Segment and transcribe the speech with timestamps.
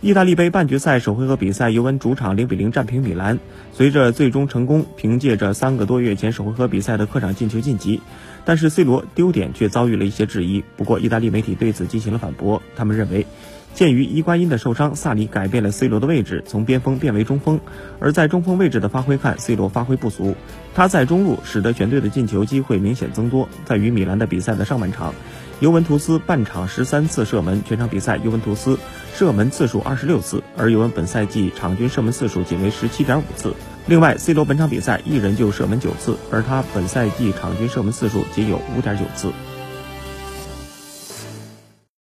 [0.00, 3.40] 意大利杯半决赛首回合比赛，尤文主场零比零战平米兰。
[3.72, 8.00] 随着最终成功，凭借着三个多月前首回合比赛的客场进球晋级，
[8.44, 10.62] 但是 C 罗丢点却遭遇了一些质疑。
[10.76, 13.26] 不过，意大利媒体对此进行了反驳，他们认为。
[13.78, 17.60] 鉴于伊瓜因的受伤，萨里改变了 C 罗的位置，从边锋变为中锋。
[18.00, 20.34] 而在中锋位置的发挥看，C 罗发挥不俗。
[20.74, 23.48] 他在中路使得全队的进球机会明显增多。
[23.64, 25.14] 在与米兰的比赛的上半场，
[25.60, 28.76] 尤文图斯半场十三次射门，全场比赛尤文图斯
[29.14, 33.54] 射门次数二十六次，而尤文本赛季场均射门次数仅为十七点五次。
[33.86, 39.30] 另外，C 罗本场比赛一人就射门九次，而他本赛季场均射门次数仅有五点九次。